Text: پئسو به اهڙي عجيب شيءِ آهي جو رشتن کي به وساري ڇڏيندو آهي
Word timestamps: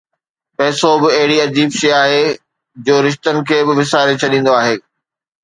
پئسو 0.57 0.91
به 1.01 1.09
اهڙي 1.17 1.37
عجيب 1.45 1.69
شيءِ 1.79 1.93
آهي 2.03 2.23
جو 2.85 2.95
رشتن 3.05 3.37
کي 3.47 3.59
به 3.67 3.73
وساري 3.79 4.13
ڇڏيندو 4.21 4.51
آهي 4.61 4.75